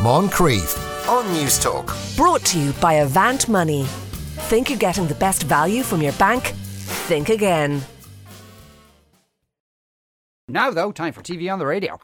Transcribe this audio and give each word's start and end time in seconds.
Moncrieff 0.00 0.78
on 1.10 1.26
Newstalk. 1.26 2.16
Brought 2.16 2.42
to 2.46 2.58
you 2.58 2.72
by 2.80 2.94
Avant 2.94 3.46
Money. 3.50 3.84
Think 4.48 4.70
you're 4.70 4.78
getting 4.78 5.06
the 5.06 5.14
best 5.14 5.42
value 5.42 5.82
from 5.82 6.00
your 6.00 6.14
bank? 6.14 6.54
Think 7.10 7.28
again. 7.28 7.82
Now, 10.48 10.70
though, 10.70 10.90
time 10.90 11.12
for 11.12 11.20
TV 11.20 11.52
on 11.52 11.58
the 11.58 11.66
radio. 11.66 12.00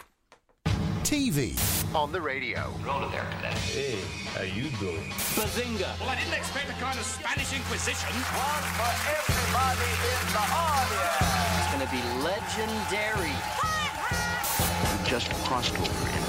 TV 1.05 1.57
on 1.95 2.13
the 2.13 2.21
radio. 2.21 2.71
Roll 2.85 3.03
it 3.03 3.13
there, 3.13 3.25
cadet. 3.37 3.55
Hey, 3.55 3.99
how 4.35 4.43
you 4.43 4.69
doing? 4.79 5.09
Bazinga! 5.33 5.99
Well, 5.99 6.11
I 6.11 6.17
didn't 6.17 6.35
expect 6.35 6.69
a 6.69 6.75
kind 6.75 6.99
of 6.99 7.05
Spanish 7.07 7.51
Inquisition. 7.57 8.13
One 8.13 8.67
for 8.77 8.93
everybody 9.09 9.89
in 10.05 10.27
the 10.37 10.45
audience. 10.53 11.25
It's 11.57 11.73
gonna 11.73 11.89
be 11.89 12.05
legendary. 12.21 13.33
We 14.85 15.09
just 15.09 15.33
crossed 15.45 15.73
over 15.79 16.09
into 16.09 16.21
the 16.21 16.26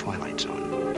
Twilight 0.00 0.40
Zone. 0.40 0.94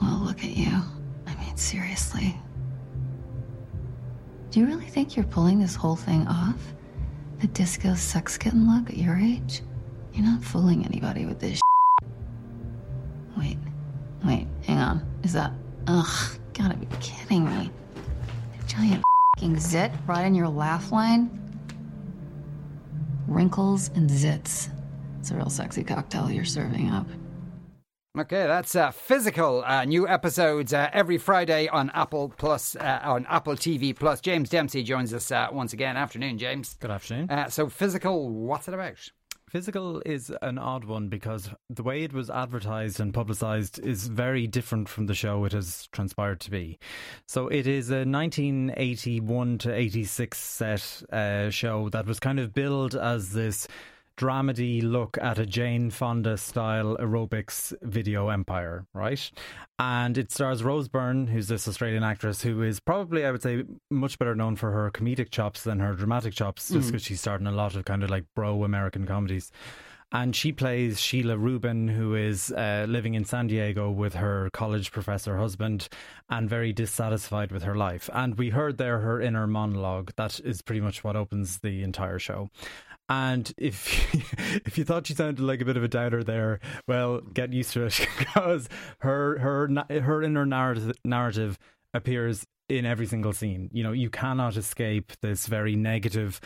Well, 0.00 0.20
look 0.24 0.44
at 0.44 0.56
you. 0.56 0.70
I 1.26 1.34
mean, 1.40 1.56
seriously. 1.56 2.38
Do 4.50 4.60
you 4.60 4.66
really 4.66 4.86
think 4.86 5.16
you're 5.16 5.24
pulling 5.24 5.58
this 5.58 5.74
whole 5.74 5.96
thing 5.96 6.24
off? 6.28 6.60
The 7.40 7.48
disco 7.48 7.96
sex 7.96 8.38
kitten 8.38 8.72
look 8.72 8.88
at 8.88 8.96
your 8.96 9.16
age? 9.16 9.62
You're 10.12 10.24
not 10.24 10.44
fooling 10.44 10.86
anybody 10.86 11.26
with 11.26 11.40
this. 11.40 11.60
Wait, 13.36 13.58
wait, 14.24 14.46
hang 14.64 14.78
on. 14.78 15.04
Is 15.24 15.32
that. 15.32 15.50
Ugh, 15.88 16.38
gotta 16.54 16.76
be 16.76 16.86
kidding 17.00 17.44
me. 17.44 17.72
A 18.60 18.66
giant 18.68 19.02
fing 19.56 19.70
zit 19.70 19.92
right 20.06 20.24
in 20.26 20.34
your 20.34 20.48
laugh 20.48 20.92
line? 20.92 21.30
Wrinkles 23.26 23.90
and 23.94 24.08
zits. 24.08 24.68
It's 25.18 25.30
a 25.30 25.34
real 25.34 25.50
sexy 25.50 25.82
cocktail 25.82 26.30
you're 26.30 26.44
serving 26.44 26.90
up. 26.90 27.06
Okay, 28.18 28.46
that's 28.46 28.74
uh, 28.74 28.90
physical. 28.92 29.62
Uh, 29.66 29.84
new 29.84 30.08
episodes 30.08 30.72
uh, 30.72 30.88
every 30.92 31.18
Friday 31.18 31.68
on 31.68 31.90
Apple 31.92 32.32
Plus, 32.38 32.74
uh, 32.76 33.00
on 33.02 33.26
Apple 33.28 33.54
TV 33.54 33.94
Plus. 33.94 34.20
James 34.22 34.48
Dempsey 34.48 34.82
joins 34.82 35.12
us 35.12 35.30
uh, 35.30 35.48
once 35.52 35.74
again. 35.74 35.96
Afternoon, 35.98 36.38
James. 36.38 36.76
Good 36.80 36.90
afternoon. 36.90 37.28
Uh, 37.28 37.50
so, 37.50 37.68
physical, 37.68 38.30
what's 38.30 38.68
it 38.68 38.74
about? 38.74 39.10
Physical 39.56 40.02
is 40.04 40.30
an 40.42 40.58
odd 40.58 40.84
one 40.84 41.08
because 41.08 41.48
the 41.70 41.82
way 41.82 42.02
it 42.02 42.12
was 42.12 42.28
advertised 42.28 43.00
and 43.00 43.14
publicised 43.14 43.78
is 43.78 44.06
very 44.06 44.46
different 44.46 44.86
from 44.86 45.06
the 45.06 45.14
show 45.14 45.46
it 45.46 45.52
has 45.52 45.88
transpired 45.92 46.40
to 46.40 46.50
be. 46.50 46.78
So 47.26 47.48
it 47.48 47.66
is 47.66 47.88
a 47.88 48.04
1981 48.04 49.56
to 49.56 49.74
86 49.74 50.38
set 50.38 51.02
uh, 51.10 51.48
show 51.48 51.88
that 51.88 52.04
was 52.04 52.20
kind 52.20 52.38
of 52.38 52.52
billed 52.52 52.96
as 52.96 53.32
this 53.32 53.66
dramedy 54.16 54.82
look 54.82 55.18
at 55.20 55.38
a 55.38 55.46
Jane 55.46 55.90
Fonda 55.90 56.36
style 56.36 56.96
aerobics 56.98 57.74
video 57.82 58.28
empire, 58.28 58.86
right? 58.94 59.30
And 59.78 60.16
it 60.16 60.32
stars 60.32 60.64
Rose 60.64 60.88
Byrne, 60.88 61.26
who's 61.26 61.48
this 61.48 61.68
Australian 61.68 62.02
actress 62.02 62.42
who 62.42 62.62
is 62.62 62.80
probably, 62.80 63.24
I 63.26 63.30
would 63.30 63.42
say, 63.42 63.64
much 63.90 64.18
better 64.18 64.34
known 64.34 64.56
for 64.56 64.72
her 64.72 64.90
comedic 64.90 65.30
chops 65.30 65.62
than 65.62 65.80
her 65.80 65.94
dramatic 65.94 66.34
chops, 66.34 66.70
just 66.70 66.88
because 66.88 67.02
she's 67.04 67.20
starred 67.20 67.40
in 67.42 67.46
a 67.46 67.52
lot 67.52 67.76
of 67.76 67.84
kind 67.84 68.02
of 68.02 68.10
like 68.10 68.24
bro 68.34 68.64
American 68.64 69.06
comedies. 69.06 69.52
And 70.12 70.36
she 70.36 70.52
plays 70.52 71.00
Sheila 71.00 71.36
Rubin, 71.36 71.88
who 71.88 72.14
is 72.14 72.52
uh, 72.52 72.86
living 72.88 73.14
in 73.14 73.24
San 73.24 73.48
Diego 73.48 73.90
with 73.90 74.14
her 74.14 74.48
college 74.52 74.92
professor 74.92 75.36
husband 75.36 75.88
and 76.30 76.48
very 76.48 76.72
dissatisfied 76.72 77.50
with 77.50 77.64
her 77.64 77.74
life. 77.74 78.08
And 78.12 78.38
we 78.38 78.50
heard 78.50 78.78
there 78.78 79.00
her 79.00 79.20
inner 79.20 79.48
monologue. 79.48 80.12
That 80.14 80.38
is 80.44 80.62
pretty 80.62 80.80
much 80.80 81.02
what 81.02 81.16
opens 81.16 81.58
the 81.58 81.82
entire 81.82 82.20
show. 82.20 82.50
And 83.08 83.52
if 83.56 84.14
if 84.66 84.78
you 84.78 84.84
thought 84.84 85.06
she 85.06 85.14
sounded 85.14 85.42
like 85.42 85.60
a 85.60 85.64
bit 85.64 85.76
of 85.76 85.84
a 85.84 85.88
doubter 85.88 86.24
there, 86.24 86.60
well, 86.88 87.20
get 87.20 87.52
used 87.52 87.72
to 87.74 87.86
it 87.86 88.06
because 88.18 88.68
her 89.00 89.38
her 89.38 89.68
her 90.00 90.22
inner 90.22 90.46
narrative 90.46 90.96
narrative 91.04 91.58
appears 91.94 92.46
in 92.68 92.84
every 92.84 93.06
single 93.06 93.32
scene. 93.32 93.70
You 93.72 93.84
know, 93.84 93.92
you 93.92 94.10
cannot 94.10 94.56
escape 94.56 95.12
this 95.22 95.46
very 95.46 95.76
negative, 95.76 96.40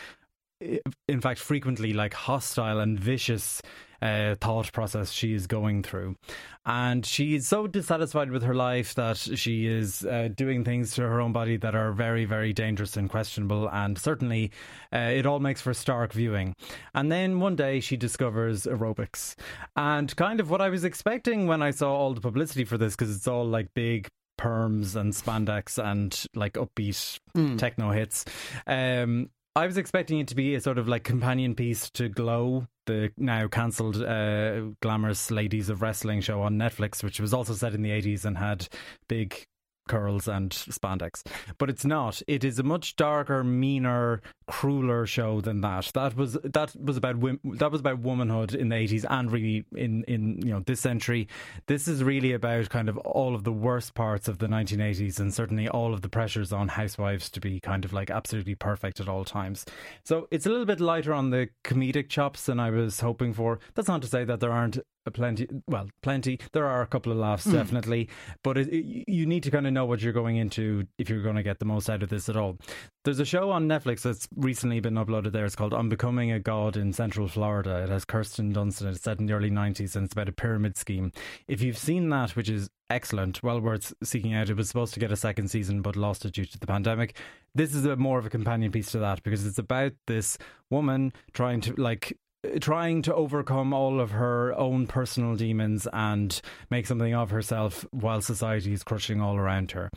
in 0.60 1.20
fact, 1.20 1.40
frequently 1.40 1.92
like 1.92 2.14
hostile 2.14 2.80
and 2.80 2.98
vicious 2.98 3.60
uh, 4.02 4.34
thought 4.40 4.72
process 4.72 5.10
she 5.10 5.34
is 5.34 5.46
going 5.46 5.82
through. 5.82 6.16
And 6.64 7.04
she 7.04 7.34
is 7.34 7.46
so 7.46 7.66
dissatisfied 7.66 8.30
with 8.30 8.42
her 8.42 8.54
life 8.54 8.94
that 8.94 9.16
she 9.16 9.66
is 9.66 10.04
uh, 10.04 10.28
doing 10.34 10.64
things 10.64 10.94
to 10.94 11.02
her 11.02 11.20
own 11.20 11.32
body 11.32 11.56
that 11.58 11.74
are 11.74 11.92
very, 11.92 12.24
very 12.24 12.52
dangerous 12.52 12.96
and 12.96 13.10
questionable. 13.10 13.68
And 13.68 13.98
certainly 13.98 14.52
uh, 14.92 14.98
it 14.98 15.26
all 15.26 15.40
makes 15.40 15.60
for 15.60 15.74
stark 15.74 16.12
viewing. 16.12 16.54
And 16.94 17.10
then 17.10 17.40
one 17.40 17.56
day 17.56 17.80
she 17.80 17.96
discovers 17.96 18.64
aerobics. 18.64 19.34
And 19.76 20.14
kind 20.16 20.40
of 20.40 20.50
what 20.50 20.60
I 20.60 20.68
was 20.68 20.84
expecting 20.84 21.46
when 21.46 21.62
I 21.62 21.70
saw 21.70 21.94
all 21.94 22.14
the 22.14 22.20
publicity 22.20 22.64
for 22.64 22.78
this, 22.78 22.96
because 22.96 23.14
it's 23.14 23.28
all 23.28 23.46
like 23.46 23.68
big 23.74 24.08
perms 24.38 24.96
and 24.96 25.12
spandex 25.12 25.82
and 25.82 26.24
like 26.34 26.54
upbeat 26.54 27.18
techno 27.58 27.90
hits. 27.90 28.24
Um, 28.66 29.28
I 29.56 29.66
was 29.66 29.76
expecting 29.76 30.20
it 30.20 30.28
to 30.28 30.36
be 30.36 30.54
a 30.54 30.60
sort 30.60 30.78
of 30.78 30.86
like 30.86 31.02
companion 31.02 31.56
piece 31.56 31.90
to 31.90 32.08
Glow, 32.08 32.68
the 32.86 33.10
now 33.16 33.48
cancelled 33.48 34.00
uh, 34.00 34.60
glamorous 34.80 35.30
ladies 35.30 35.68
of 35.68 35.82
wrestling 35.82 36.20
show 36.20 36.42
on 36.42 36.56
Netflix, 36.56 37.02
which 37.02 37.18
was 37.18 37.34
also 37.34 37.54
set 37.54 37.74
in 37.74 37.82
the 37.82 37.90
80s 37.90 38.24
and 38.24 38.38
had 38.38 38.68
big 39.08 39.46
curls 39.90 40.28
and 40.28 40.50
spandex. 40.50 41.26
But 41.58 41.68
it's 41.68 41.84
not. 41.84 42.22
It 42.28 42.44
is 42.44 42.60
a 42.60 42.62
much 42.62 42.94
darker, 42.94 43.42
meaner, 43.42 44.22
crueler 44.46 45.04
show 45.04 45.40
than 45.40 45.60
that. 45.62 45.90
That 45.94 46.16
was 46.16 46.34
that 46.44 46.74
was 46.80 46.96
about 46.96 47.20
that 47.58 47.72
was 47.72 47.80
about 47.80 47.98
womanhood 47.98 48.54
in 48.54 48.68
the 48.68 48.76
80s 48.76 49.04
and 49.10 49.32
really 49.32 49.64
in 49.74 50.04
in 50.04 50.40
you 50.42 50.52
know 50.52 50.60
this 50.60 50.80
century. 50.80 51.26
This 51.66 51.88
is 51.88 52.04
really 52.04 52.32
about 52.32 52.70
kind 52.70 52.88
of 52.88 52.98
all 52.98 53.34
of 53.34 53.42
the 53.42 53.52
worst 53.52 53.94
parts 53.94 54.28
of 54.28 54.38
the 54.38 54.46
1980s 54.46 55.18
and 55.18 55.34
certainly 55.34 55.68
all 55.68 55.92
of 55.92 56.02
the 56.02 56.08
pressures 56.08 56.52
on 56.52 56.68
housewives 56.68 57.28
to 57.30 57.40
be 57.40 57.58
kind 57.58 57.84
of 57.84 57.92
like 57.92 58.10
absolutely 58.10 58.54
perfect 58.54 59.00
at 59.00 59.08
all 59.08 59.24
times. 59.24 59.64
So 60.04 60.28
it's 60.30 60.46
a 60.46 60.50
little 60.50 60.66
bit 60.66 60.80
lighter 60.80 61.12
on 61.12 61.30
the 61.30 61.48
comedic 61.64 62.08
chops 62.08 62.46
than 62.46 62.60
I 62.60 62.70
was 62.70 63.00
hoping 63.00 63.32
for. 63.32 63.58
That's 63.74 63.88
not 63.88 64.02
to 64.02 64.08
say 64.08 64.24
that 64.24 64.38
there 64.38 64.52
aren't 64.52 64.78
plenty 65.08 65.48
well 65.66 65.88
plenty. 66.02 66.38
There 66.52 66.66
are 66.66 66.82
a 66.82 66.86
couple 66.86 67.12
of 67.12 67.18
laughs 67.18 67.44
hmm. 67.44 67.52
definitely. 67.52 68.08
But 68.42 68.58
it, 68.58 68.68
it, 68.68 69.10
you 69.10 69.26
need 69.26 69.42
to 69.44 69.50
kind 69.50 69.66
of 69.66 69.72
know 69.72 69.86
what 69.86 70.02
you're 70.02 70.12
going 70.12 70.36
into 70.36 70.86
if 70.98 71.08
you're 71.08 71.22
going 71.22 71.36
to 71.36 71.42
get 71.42 71.58
the 71.58 71.64
most 71.64 71.88
out 71.88 72.02
of 72.02 72.10
this 72.10 72.28
at 72.28 72.36
all. 72.36 72.58
There's 73.04 73.20
a 73.20 73.24
show 73.24 73.50
on 73.50 73.66
netflix 73.66 74.02
that's 74.02 74.28
recently 74.36 74.80
been 74.80 74.94
uploaded 74.94 75.32
there. 75.32 75.46
It's 75.46 75.56
called 75.56 75.72
on 75.72 75.88
becoming 75.88 76.32
a 76.32 76.38
god 76.38 76.76
in 76.76 76.92
central 76.92 77.28
florida. 77.28 77.82
It 77.84 77.88
has 77.88 78.04
kirsten 78.04 78.52
dunst 78.52 78.80
and 78.80 78.90
it's 78.90 79.02
set 79.02 79.18
in 79.18 79.26
the 79.26 79.32
early 79.32 79.50
90s 79.50 79.96
and 79.96 80.04
it's 80.04 80.12
about 80.12 80.28
a 80.28 80.32
pyramid 80.32 80.76
scheme. 80.76 81.12
If 81.48 81.62
you've 81.62 81.78
seen 81.78 82.10
that 82.10 82.36
which 82.36 82.50
is 82.50 82.68
excellent 82.90 83.40
well 83.42 83.60
worth 83.60 83.94
seeking 84.02 84.34
out 84.34 84.50
it 84.50 84.56
was 84.56 84.66
supposed 84.66 84.92
to 84.92 84.98
get 84.98 85.12
a 85.12 85.16
second 85.16 85.48
season 85.48 85.80
but 85.80 85.94
lost 85.94 86.24
it 86.24 86.34
due 86.34 86.44
to 86.44 86.58
the 86.58 86.66
pandemic. 86.66 87.16
This 87.54 87.74
is 87.74 87.84
a 87.84 87.96
more 87.96 88.18
of 88.18 88.26
a 88.26 88.30
companion 88.30 88.70
piece 88.70 88.92
to 88.92 88.98
that 88.98 89.22
because 89.22 89.46
it's 89.46 89.58
about 89.58 89.92
this 90.06 90.36
woman 90.70 91.12
trying 91.32 91.60
to 91.62 91.74
like 91.74 92.16
trying 92.60 93.02
to 93.02 93.14
overcome 93.14 93.72
all 93.72 94.00
of 94.00 94.12
her 94.12 94.52
own 94.58 94.86
personal 94.86 95.36
demons 95.36 95.86
and 95.92 96.40
make 96.70 96.86
something 96.86 97.14
of 97.14 97.30
herself 97.30 97.86
while 97.90 98.20
society 98.20 98.72
is 98.72 98.82
crushing 98.82 99.20
all 99.20 99.36
around 99.36 99.72
her. 99.72 99.90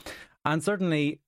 And 0.45 0.63
certainly 0.63 1.19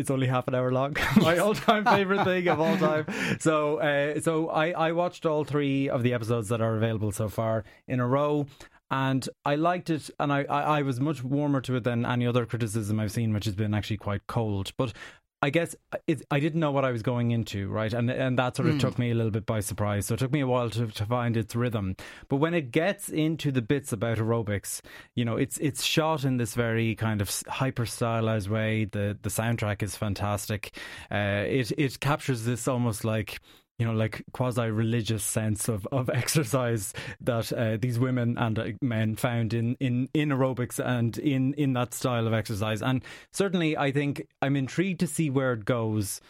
it's 0.00 0.10
only 0.10 0.26
half 0.26 0.48
an 0.48 0.54
hour 0.54 0.72
long. 0.72 0.96
My 1.16 1.38
all-time 1.38 1.84
favorite 1.84 2.24
thing 2.24 2.48
of 2.48 2.58
all 2.58 2.76
time. 2.78 3.06
So, 3.38 3.78
uh, 3.78 4.20
so 4.20 4.48
I, 4.48 4.70
I 4.70 4.92
watched 4.92 5.26
all 5.26 5.44
three 5.44 5.88
of 5.88 6.02
the 6.02 6.14
episodes 6.14 6.48
that 6.48 6.60
are 6.60 6.76
available 6.76 7.12
so 7.12 7.28
far 7.28 7.64
in 7.86 8.00
a 8.00 8.06
row, 8.06 8.46
and 8.90 9.28
I 9.44 9.56
liked 9.56 9.90
it. 9.90 10.10
And 10.18 10.32
I, 10.32 10.44
I, 10.44 10.78
I 10.78 10.82
was 10.82 11.00
much 11.00 11.22
warmer 11.22 11.60
to 11.62 11.76
it 11.76 11.84
than 11.84 12.06
any 12.06 12.26
other 12.26 12.46
criticism 12.46 12.98
I've 12.98 13.12
seen, 13.12 13.32
which 13.34 13.44
has 13.44 13.54
been 13.54 13.74
actually 13.74 13.98
quite 13.98 14.26
cold. 14.26 14.72
But 14.76 14.94
I 15.42 15.48
guess 15.48 15.74
it, 16.06 16.22
I 16.30 16.38
didn't 16.38 16.60
know 16.60 16.70
what 16.70 16.84
I 16.84 16.90
was 16.90 17.02
going 17.02 17.30
into, 17.30 17.68
right? 17.68 17.92
And 17.94 18.10
and 18.10 18.38
that 18.38 18.56
sort 18.56 18.68
of 18.68 18.78
took 18.78 18.98
me 18.98 19.10
a 19.10 19.14
little 19.14 19.30
bit 19.30 19.46
by 19.46 19.60
surprise. 19.60 20.06
So 20.06 20.14
it 20.14 20.18
took 20.18 20.32
me 20.32 20.40
a 20.40 20.46
while 20.46 20.68
to, 20.68 20.86
to 20.86 21.06
find 21.06 21.34
its 21.34 21.56
rhythm. 21.56 21.96
But 22.28 22.36
when 22.36 22.52
it 22.52 22.70
gets 22.70 23.08
into 23.08 23.50
the 23.50 23.62
bits 23.62 23.90
about 23.90 24.18
aerobics, 24.18 24.82
you 25.14 25.24
know, 25.24 25.36
it's 25.36 25.56
it's 25.56 25.82
shot 25.82 26.24
in 26.24 26.36
this 26.36 26.54
very 26.54 26.94
kind 26.94 27.22
of 27.22 27.30
hyper 27.48 27.86
stylized 27.86 28.50
way. 28.50 28.84
The 28.84 29.16
the 29.22 29.30
soundtrack 29.30 29.82
is 29.82 29.96
fantastic. 29.96 30.76
Uh, 31.10 31.44
it 31.46 31.72
it 31.78 32.00
captures 32.00 32.44
this 32.44 32.68
almost 32.68 33.04
like 33.04 33.40
you 33.80 33.86
know, 33.86 33.92
like 33.92 34.22
quasi 34.32 34.70
religious 34.70 35.24
sense 35.24 35.66
of, 35.66 35.88
of 35.90 36.10
exercise 36.14 36.92
that 37.22 37.50
uh, 37.50 37.78
these 37.80 37.98
women 37.98 38.36
and 38.36 38.58
uh, 38.58 38.66
men 38.82 39.16
found 39.16 39.54
in, 39.54 39.74
in, 39.80 40.06
in 40.12 40.28
aerobics 40.28 40.78
and 40.78 41.16
in, 41.16 41.54
in 41.54 41.72
that 41.72 41.94
style 41.94 42.26
of 42.26 42.34
exercise. 42.34 42.82
And 42.82 43.02
certainly, 43.32 43.78
I 43.78 43.90
think 43.90 44.26
I'm 44.42 44.54
intrigued 44.54 45.00
to 45.00 45.06
see 45.06 45.30
where 45.30 45.54
it 45.54 45.64
goes, 45.64 46.20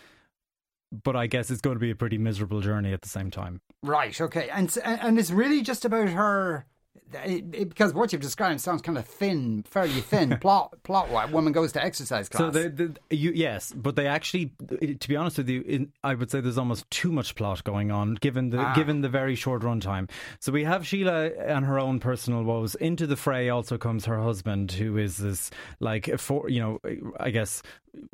but 1.03 1.17
I 1.17 1.27
guess 1.27 1.51
it's 1.51 1.61
going 1.61 1.75
to 1.75 1.81
be 1.81 1.91
a 1.91 1.97
pretty 1.97 2.19
miserable 2.19 2.61
journey 2.61 2.93
at 2.93 3.03
the 3.03 3.09
same 3.09 3.33
time. 3.33 3.61
Right, 3.83 4.19
okay. 4.21 4.49
And, 4.51 4.75
and 4.85 5.19
it's 5.19 5.33
really 5.33 5.63
just 5.63 5.85
about 5.85 6.09
her 6.09 6.67
It, 7.13 7.45
it- 7.55 7.69
because 7.69 7.93
what 7.93 8.13
you've 8.13 8.23
described 8.23 8.61
sounds 8.61 8.83
kind 8.83 8.97
of 8.97 9.05
thin, 9.05 9.65
fairly 9.69 10.01
thin 10.01 10.39
plot 10.41 10.77
plot. 10.85 11.09
Wise, 11.11 11.31
woman 11.33 11.53
goes 11.53 11.73
to 11.73 11.83
exercise 11.85 12.29
class. 12.29 12.53
So 12.55 12.61
the, 12.69 12.69
the 13.09 13.17
you, 13.17 13.33
yes, 13.35 13.73
but 13.75 13.97
they 13.97 14.07
actually, 14.07 14.53
to 15.01 15.09
be 15.09 15.17
honest 15.17 15.39
with 15.39 15.49
you, 15.49 15.63
in, 15.63 15.93
I 16.05 16.15
would 16.15 16.31
say 16.31 16.41
there's 16.41 16.59
almost 16.59 16.89
too 16.91 17.11
much 17.11 17.35
plot 17.35 17.65
going 17.65 17.91
on 17.91 18.15
given 18.15 18.51
the 18.51 18.59
Ah. 18.61 18.75
given 18.75 19.01
the 19.01 19.09
very 19.09 19.35
short 19.35 19.63
runtime. 19.63 20.09
So 20.39 20.53
we 20.53 20.63
have 20.65 20.87
Sheila 20.87 21.31
and 21.31 21.65
her 21.65 21.79
own 21.81 21.99
personal 21.99 22.45
woes. 22.45 22.75
Into 22.77 23.07
the 23.09 23.17
fray 23.17 23.49
also 23.49 23.77
comes 23.77 24.05
her 24.05 24.21
husband, 24.23 24.71
who 24.71 24.97
is 24.97 25.17
this 25.17 25.51
like 25.81 26.19
for 26.19 26.49
you 26.49 26.61
know, 26.61 26.79
I 27.19 27.31
guess 27.31 27.63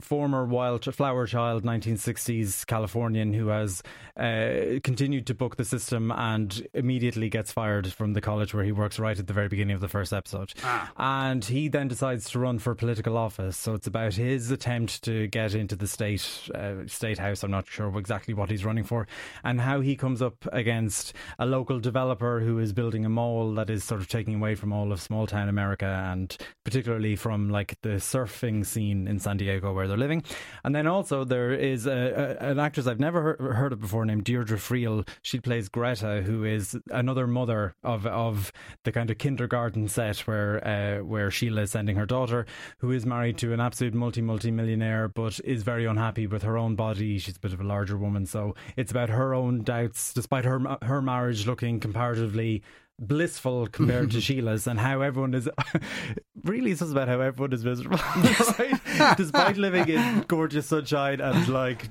former 0.00 0.44
wild 0.44 0.84
flower 0.94 1.26
child 1.26 1.64
1960s 1.64 2.66
Californian 2.66 3.32
who 3.32 3.48
has 3.48 3.82
uh, 4.16 4.80
continued 4.82 5.26
to 5.26 5.34
book 5.34 5.56
the 5.56 5.64
system 5.64 6.10
and 6.10 6.66
immediately 6.74 7.28
gets 7.28 7.52
fired 7.52 7.92
from 7.92 8.14
the 8.14 8.20
college 8.20 8.54
where 8.54 8.64
he 8.64 8.72
works 8.72 8.98
right 8.98 9.18
at 9.18 9.26
the 9.26 9.32
very 9.32 9.48
beginning 9.48 9.74
of 9.74 9.80
the 9.80 9.88
first 9.88 10.12
episode. 10.12 10.54
And 10.96 11.44
he 11.44 11.68
then 11.68 11.88
decides 11.88 12.30
to 12.30 12.38
run 12.38 12.58
for 12.58 12.74
political 12.74 13.16
office. 13.16 13.56
So 13.56 13.74
it's 13.74 13.86
about 13.86 14.14
his 14.14 14.50
attempt 14.50 15.02
to 15.04 15.26
get 15.28 15.54
into 15.54 15.76
the 15.76 15.86
state 15.86 16.50
uh, 16.54 16.86
state 16.86 17.18
house. 17.18 17.42
I'm 17.42 17.50
not 17.50 17.66
sure 17.68 17.96
exactly 17.98 18.34
what 18.34 18.50
he's 18.50 18.64
running 18.64 18.84
for, 18.84 19.06
and 19.44 19.60
how 19.60 19.80
he 19.80 19.96
comes 19.96 20.22
up 20.22 20.46
against 20.52 21.12
a 21.38 21.46
local 21.46 21.80
developer 21.80 22.40
who 22.40 22.58
is 22.58 22.72
building 22.72 23.04
a 23.04 23.08
mall 23.08 23.54
that 23.54 23.70
is 23.70 23.84
sort 23.84 24.00
of 24.00 24.08
taking 24.08 24.34
away 24.36 24.54
from 24.54 24.72
all 24.72 24.92
of 24.92 25.00
small 25.00 25.26
town 25.26 25.48
America 25.48 25.86
and 26.10 26.36
particularly 26.64 27.16
from 27.16 27.50
like 27.50 27.80
the 27.82 27.96
surfing 27.96 28.64
scene 28.64 29.06
in 29.06 29.18
San 29.18 29.36
Diego 29.36 29.65
where 29.72 29.88
they're 29.88 29.96
living. 29.96 30.22
And 30.64 30.74
then 30.74 30.86
also 30.86 31.24
there 31.24 31.52
is 31.52 31.86
a, 31.86 32.36
a, 32.40 32.50
an 32.50 32.58
actress 32.58 32.86
I've 32.86 33.00
never 33.00 33.22
heard, 33.22 33.40
heard 33.40 33.72
of 33.72 33.80
before 33.80 34.04
named 34.04 34.24
Dierdre 34.24 34.58
Friel. 34.58 35.08
She 35.22 35.40
plays 35.40 35.68
Greta, 35.68 36.22
who 36.22 36.44
is 36.44 36.76
another 36.90 37.26
mother 37.26 37.74
of 37.82 38.06
of 38.06 38.52
the 38.84 38.92
kind 38.92 39.10
of 39.10 39.18
kindergarten 39.18 39.88
set 39.88 40.18
where 40.20 40.66
uh, 40.66 41.04
where 41.04 41.30
Sheila 41.30 41.62
is 41.62 41.70
sending 41.70 41.96
her 41.96 42.06
daughter, 42.06 42.46
who 42.78 42.90
is 42.90 43.06
married 43.06 43.38
to 43.38 43.52
an 43.52 43.60
absolute 43.60 43.94
multi 43.94 44.22
multi 44.22 44.50
millionaire, 44.50 45.08
but 45.08 45.40
is 45.44 45.62
very 45.62 45.84
unhappy 45.86 46.26
with 46.26 46.42
her 46.42 46.56
own 46.56 46.76
body. 46.76 47.18
She's 47.18 47.36
a 47.36 47.40
bit 47.40 47.52
of 47.52 47.60
a 47.60 47.64
larger 47.64 47.96
woman, 47.96 48.26
so 48.26 48.54
it's 48.76 48.90
about 48.90 49.10
her 49.10 49.34
own 49.34 49.62
doubts, 49.62 50.12
despite 50.12 50.44
her 50.44 50.60
her 50.82 51.02
marriage 51.02 51.46
looking 51.46 51.80
comparatively 51.80 52.62
blissful 52.98 53.66
compared 53.66 54.10
to 54.12 54.20
Sheila's 54.26 54.66
and 54.66 54.80
how 54.80 55.02
everyone 55.02 55.34
is 55.34 55.48
really 56.44 56.70
it's 56.70 56.80
just 56.80 56.92
about 56.92 57.08
how 57.08 57.20
everyone 57.20 57.52
is 57.52 57.64
miserable 57.64 57.98
right 58.58 59.16
despite 59.16 59.56
living 59.58 59.88
in 59.88 60.24
gorgeous 60.28 60.66
sunshine 60.66 61.20
and 61.20 61.46
like 61.48 61.88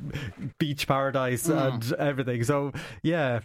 beach 0.58 0.88
paradise 0.88 1.48
and 1.48 1.94
everything 1.94 2.44
so 2.44 2.72
yeah 3.04 3.42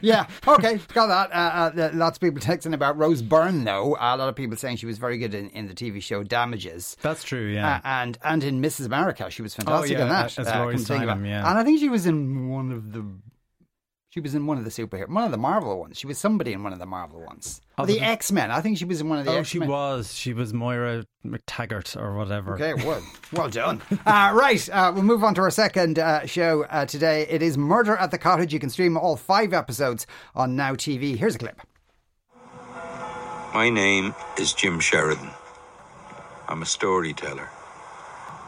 yeah, 0.00 0.26
okay, 0.48 0.80
got 0.94 1.08
that. 1.08 1.30
Uh, 1.30 1.82
uh, 1.82 1.90
lots 1.92 2.16
of 2.16 2.20
people 2.22 2.40
texting 2.40 2.72
about 2.72 2.96
Rose 2.96 3.20
Byrne, 3.20 3.64
though. 3.64 3.94
a 4.00 4.16
lot 4.16 4.30
of 4.30 4.34
people 4.34 4.56
saying 4.56 4.76
she 4.78 4.86
was 4.86 4.96
very 4.96 5.18
good 5.18 5.34
in, 5.34 5.50
in 5.50 5.66
the 5.66 5.74
TV 5.74 6.02
show 6.02 6.22
Damages. 6.22 6.96
that's 7.02 7.22
true 7.22 7.48
yeah 7.48 7.76
Uh, 7.76 7.80
and 7.84 8.18
and 8.24 8.42
in 8.44 8.62
Mrs. 8.62 8.86
America, 8.86 9.30
she 9.30 9.42
was 9.42 9.54
fantastic 9.54 9.96
Oh, 9.96 9.98
yeah, 9.98 10.02
in 10.04 10.08
that. 10.08 10.38
as 10.38 10.48
uh, 10.48 10.58
Laurie 10.58 10.76
come 10.76 10.84
to 10.84 10.88
think 10.88 11.02
of. 11.04 11.08
Steinem, 11.18 11.26
yeah. 11.28 11.48
And 11.50 11.58
I 11.58 11.64
think 11.64 11.80
she 11.80 11.90
was 11.90 12.06
in 12.06 12.48
one 12.48 12.72
of 12.72 12.92
the. 12.92 13.04
She 14.14 14.20
was 14.20 14.36
in 14.36 14.46
one 14.46 14.58
of 14.58 14.64
the 14.64 14.70
superhero, 14.70 15.08
one 15.08 15.24
of 15.24 15.32
the 15.32 15.36
Marvel 15.36 15.80
ones. 15.80 15.98
She 15.98 16.06
was 16.06 16.18
somebody 16.18 16.52
in 16.52 16.62
one 16.62 16.72
of 16.72 16.78
the 16.78 16.86
Marvel 16.86 17.20
ones. 17.20 17.60
Oh, 17.76 17.84
the 17.84 17.94
the- 17.94 18.00
X 18.00 18.30
Men. 18.30 18.52
I 18.52 18.60
think 18.60 18.78
she 18.78 18.84
was 18.84 19.00
in 19.00 19.08
one 19.08 19.18
of 19.18 19.24
the 19.24 19.32
X-Hones. 19.32 19.38
oh 19.38 19.40
X 19.40 19.48
she 19.50 19.58
was 19.58 20.14
she 20.14 20.32
was 20.32 20.54
Moira 20.54 21.04
MacTaggert 21.26 22.00
or 22.00 22.14
whatever 22.14 22.54
Okay, 22.54 22.74
well, 22.74 23.02
well 23.32 23.48
done. 23.48 23.82
Uh, 24.06 24.30
right, 24.32 24.68
uh, 24.68 24.92
we'll 24.94 25.02
move 25.02 25.24
on 25.24 25.34
to 25.34 25.40
our 25.40 25.50
second 25.50 25.98
uh, 25.98 26.26
show 26.26 26.62
uh, 26.70 26.86
today. 26.86 27.26
It 27.28 27.42
is 27.42 27.58
Murder 27.58 27.96
at 27.96 28.12
the 28.12 28.18
Cottage. 28.18 28.52
You 28.52 28.60
can 28.60 28.70
stream 28.70 28.96
all 28.96 29.16
five 29.16 29.52
episodes 29.52 30.06
on 30.36 30.54
Now 30.54 30.74
TV. 30.74 31.16
Here's 31.16 31.34
a 31.34 31.38
clip. 31.38 31.60
My 33.52 33.68
name 33.68 34.14
is 34.38 34.52
Jim 34.52 34.78
Sheridan. 34.78 35.30
I'm 36.46 36.62
a 36.62 36.66
storyteller. 36.66 37.48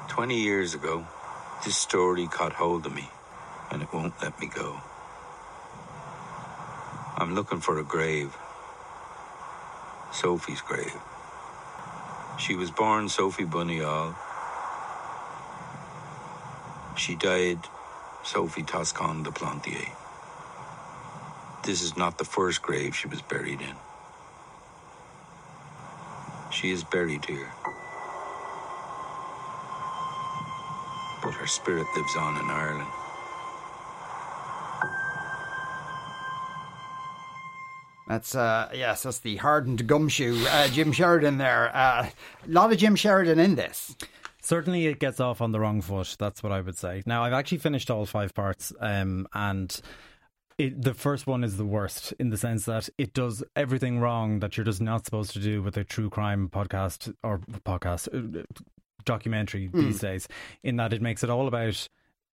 Twenty 0.07 0.41
years 0.41 0.75
ago, 0.75 1.05
this 1.65 1.77
story 1.77 2.29
caught 2.29 2.53
hold 2.53 2.87
of 2.87 2.95
me, 2.95 3.11
and 3.73 3.83
it 3.83 3.93
won't 3.93 4.15
let 4.23 4.39
me 4.39 4.47
go. 4.47 4.81
I'm 7.19 7.35
looking 7.35 7.61
for 7.61 7.79
a 7.79 7.85
grave. 7.85 8.37
Sophie's 10.13 10.61
grave. 10.61 11.01
She 12.39 12.55
was 12.55 12.71
born 12.71 13.09
Sophie 13.09 13.47
Bouniol. 13.47 14.15
She 16.97 17.15
died 17.15 17.61
Sophie 18.23 18.65
Toscan 18.65 19.23
de 19.23 19.31
Plantier. 19.31 19.89
This 21.65 21.83
is 21.83 21.97
not 21.97 22.19
the 22.19 22.25
first 22.25 22.61
grave 22.61 22.95
she 22.95 23.09
was 23.09 23.23
buried 23.23 23.63
in. 23.63 23.77
She 26.51 26.71
is 26.71 26.85
buried 26.85 27.25
here. 27.25 27.53
But 31.23 31.35
her 31.35 31.47
spirit 31.47 31.87
lives 31.97 32.17
on 32.17 32.37
in 32.37 32.51
Ireland. 32.51 33.06
That's 38.07 38.35
uh, 38.35 38.71
yes, 38.73 39.03
that's 39.03 39.19
the 39.19 39.37
hardened 39.37 39.87
gumshoe 39.87 40.45
uh, 40.49 40.69
Jim 40.69 40.93
Sheridan 40.93 41.39
there. 41.39 41.75
Uh, 41.75 42.09
a 42.09 42.51
lot 42.51 42.73
of 42.73 42.79
Jim 42.79 42.95
Sheridan 42.95 43.39
in 43.39 43.57
this. 43.57 43.97
Certainly, 44.41 44.87
it 44.87 45.01
gets 45.01 45.19
off 45.19 45.41
on 45.41 45.51
the 45.51 45.59
wrong 45.59 45.81
foot. 45.81 46.15
That's 46.19 46.41
what 46.41 46.53
I 46.53 46.61
would 46.61 46.79
say. 46.79 47.03
Now, 47.05 47.25
I've 47.25 47.33
actually 47.33 47.59
finished 47.59 47.91
all 47.91 48.07
five 48.07 48.33
parts, 48.33 48.73
um, 48.79 49.27
and 49.35 49.81
it, 50.57 50.81
the 50.81 50.95
first 50.95 51.27
one 51.27 51.43
is 51.43 51.57
the 51.57 51.67
worst 51.67 52.15
in 52.21 52.31
the 52.31 52.37
sense 52.37 52.65
that 52.67 52.89
it 52.97 53.13
does 53.13 53.43
everything 53.57 53.99
wrong 53.99 54.39
that 54.39 54.57
you're 54.57 54.65
just 54.65 54.81
not 54.81 55.05
supposed 55.05 55.33
to 55.33 55.41
do 55.41 55.63
with 55.63 55.77
a 55.77 55.83
true 55.83 56.09
crime 56.09 56.49
podcast 56.49 57.13
or 57.25 57.39
podcast 57.67 58.09
uh, 58.15 58.45
documentary 59.05 59.69
these 59.73 59.99
days. 59.99 60.29
In 60.63 60.77
that, 60.77 60.93
it 60.93 61.03
makes 61.03 61.25
it 61.25 61.31
all 61.31 61.49
about. 61.49 61.89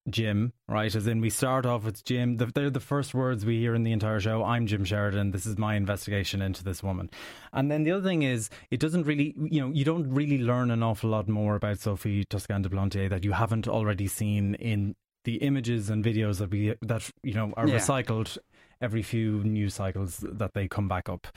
Jim, 0.09 0.53
right? 0.67 0.93
As 0.93 1.07
in, 1.07 1.21
we 1.21 1.29
start 1.29 1.65
off 1.65 1.85
with 1.85 2.03
Jim. 2.03 2.37
The, 2.37 2.47
they're 2.47 2.69
the 2.69 2.79
first 2.79 3.13
words 3.13 3.45
we 3.45 3.59
hear 3.59 3.73
in 3.73 3.83
the 3.83 3.91
entire 3.93 4.19
show. 4.19 4.43
I'm 4.43 4.67
Jim 4.67 4.83
Sheridan. 4.83 5.31
This 5.31 5.45
is 5.45 5.57
my 5.57 5.75
investigation 5.75 6.41
into 6.41 6.63
this 6.63 6.83
woman. 6.83 7.09
And 7.53 7.71
then 7.71 7.83
the 7.83 7.91
other 7.93 8.07
thing 8.07 8.23
is, 8.23 8.49
it 8.69 8.79
doesn't 8.79 9.03
really, 9.03 9.33
you 9.37 9.61
know, 9.61 9.69
you 9.71 9.85
don't 9.85 10.09
really 10.13 10.39
learn 10.39 10.71
an 10.71 10.83
awful 10.83 11.09
lot 11.09 11.29
more 11.29 11.55
about 11.55 11.79
Sophie 11.79 12.25
Toscan 12.25 12.61
de 12.63 12.69
Plantier 12.69 13.09
that 13.09 13.23
you 13.23 13.31
haven't 13.31 13.67
already 13.67 14.07
seen 14.07 14.55
in 14.55 14.95
the 15.23 15.35
images 15.35 15.89
and 15.89 16.03
videos 16.03 16.39
that 16.39 16.51
we 16.51 16.75
that 16.81 17.09
you 17.23 17.33
know 17.33 17.53
are 17.55 17.65
Yeah. 17.65 17.77
recycled 17.77 18.37
every 18.81 19.01
few 19.01 19.41
news 19.45 19.73
cycles 19.73 20.17
that 20.17 20.53
they 20.53 20.67
come 20.67 20.89
back 20.89 21.07
up. 21.07 21.27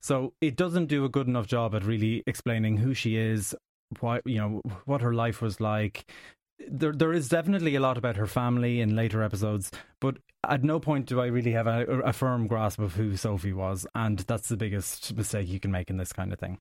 So 0.00 0.34
it 0.40 0.54
doesn't 0.54 0.86
do 0.86 1.04
a 1.04 1.08
good 1.08 1.26
enough 1.26 1.48
job 1.48 1.74
at 1.74 1.84
really 1.84 2.22
explaining 2.28 2.76
who 2.76 2.94
she 2.94 3.16
is, 3.16 3.52
why 3.98 4.20
you 4.24 4.38
know 4.38 4.62
what 4.84 5.00
her 5.00 5.12
life 5.12 5.42
was 5.42 5.60
like. 5.60 6.08
There, 6.68 6.92
there 6.92 7.12
is 7.12 7.28
definitely 7.28 7.74
a 7.74 7.80
lot 7.80 7.98
about 7.98 8.16
her 8.16 8.26
family 8.26 8.80
in 8.80 8.96
later 8.96 9.22
episodes, 9.22 9.70
but 10.00 10.18
at 10.48 10.64
no 10.64 10.80
point 10.80 11.06
do 11.06 11.20
I 11.20 11.26
really 11.26 11.52
have 11.52 11.66
a, 11.66 11.84
a 12.00 12.12
firm 12.12 12.46
grasp 12.46 12.80
of 12.80 12.94
who 12.94 13.16
Sophie 13.16 13.52
was, 13.52 13.86
and 13.94 14.18
that's 14.20 14.48
the 14.48 14.56
biggest 14.56 15.14
mistake 15.16 15.48
you 15.48 15.60
can 15.60 15.70
make 15.70 15.90
in 15.90 15.96
this 15.96 16.12
kind 16.12 16.32
of 16.32 16.38
thing. 16.38 16.58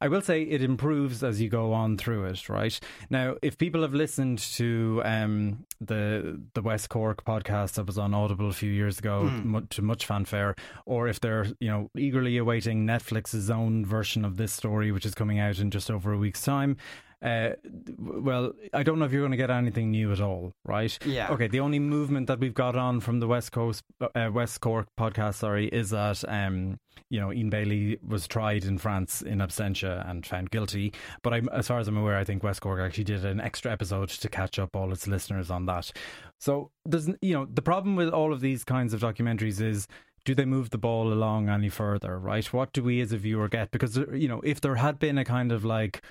I 0.00 0.06
will 0.06 0.20
say 0.20 0.42
it 0.42 0.62
improves 0.62 1.24
as 1.24 1.40
you 1.40 1.48
go 1.48 1.72
on 1.72 1.98
through 1.98 2.26
it, 2.26 2.48
right? 2.48 2.78
Now, 3.10 3.34
if 3.42 3.58
people 3.58 3.82
have 3.82 3.94
listened 3.94 4.38
to 4.54 5.02
um, 5.04 5.66
the 5.80 6.40
the 6.54 6.62
West 6.62 6.88
Cork 6.88 7.24
podcast 7.24 7.72
that 7.72 7.86
was 7.86 7.98
on 7.98 8.14
Audible 8.14 8.48
a 8.48 8.52
few 8.52 8.70
years 8.70 9.00
ago 9.00 9.24
mu- 9.24 9.66
to 9.70 9.82
much 9.82 10.06
fanfare, 10.06 10.54
or 10.86 11.08
if 11.08 11.18
they're 11.18 11.46
you 11.58 11.68
know 11.68 11.90
eagerly 11.96 12.36
awaiting 12.36 12.86
Netflix's 12.86 13.50
own 13.50 13.84
version 13.84 14.24
of 14.24 14.36
this 14.36 14.52
story, 14.52 14.92
which 14.92 15.04
is 15.04 15.14
coming 15.14 15.40
out 15.40 15.58
in 15.58 15.70
just 15.72 15.90
over 15.90 16.12
a 16.12 16.18
week's 16.18 16.42
time. 16.42 16.76
Uh, 17.20 17.50
well, 17.98 18.52
I 18.72 18.84
don't 18.84 18.98
know 19.00 19.04
if 19.04 19.12
you're 19.12 19.22
going 19.22 19.32
to 19.32 19.36
get 19.36 19.50
anything 19.50 19.90
new 19.90 20.12
at 20.12 20.20
all, 20.20 20.52
right? 20.64 20.96
Yeah. 21.04 21.32
Okay. 21.32 21.48
The 21.48 21.60
only 21.60 21.80
movement 21.80 22.28
that 22.28 22.38
we've 22.38 22.54
got 22.54 22.76
on 22.76 23.00
from 23.00 23.18
the 23.18 23.26
West 23.26 23.50
Coast, 23.50 23.82
uh, 24.00 24.30
West 24.32 24.60
Cork 24.60 24.86
podcast, 24.96 25.34
sorry, 25.34 25.66
is 25.66 25.90
that 25.90 26.22
um, 26.28 26.78
you 27.10 27.20
know, 27.20 27.32
Ian 27.32 27.50
Bailey 27.50 27.98
was 28.06 28.28
tried 28.28 28.64
in 28.64 28.78
France 28.78 29.22
in 29.22 29.38
absentia 29.38 30.08
and 30.08 30.24
found 30.24 30.50
guilty. 30.50 30.92
But 31.22 31.34
I'm, 31.34 31.48
as 31.48 31.66
far 31.66 31.80
as 31.80 31.88
I'm 31.88 31.96
aware, 31.96 32.16
I 32.16 32.24
think 32.24 32.44
West 32.44 32.60
Cork 32.60 32.80
actually 32.80 33.04
did 33.04 33.24
an 33.24 33.40
extra 33.40 33.72
episode 33.72 34.10
to 34.10 34.28
catch 34.28 34.58
up 34.58 34.76
all 34.76 34.92
its 34.92 35.08
listeners 35.08 35.50
on 35.50 35.66
that. 35.66 35.90
So 36.38 36.70
there's, 36.84 37.08
you 37.20 37.34
know, 37.34 37.46
the 37.52 37.62
problem 37.62 37.96
with 37.96 38.10
all 38.10 38.32
of 38.32 38.40
these 38.40 38.64
kinds 38.64 38.94
of 38.94 39.00
documentaries 39.00 39.60
is. 39.60 39.88
Do 40.24 40.34
they 40.34 40.44
move 40.44 40.68
the 40.70 40.78
ball 40.78 41.10
along 41.10 41.48
any 41.48 41.70
further, 41.70 42.18
right? 42.18 42.44
What 42.52 42.74
do 42.74 42.82
we 42.82 43.00
as 43.00 43.12
a 43.12 43.16
viewer 43.16 43.48
get? 43.48 43.70
Because, 43.70 43.96
you 44.12 44.28
know, 44.28 44.42
if 44.42 44.60
there 44.60 44.74
had 44.74 44.98
been 44.98 45.16
a 45.16 45.24
kind 45.24 45.52
of 45.52 45.64
like 45.64 46.02